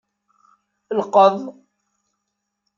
[0.99, 1.37] Lqeḍ.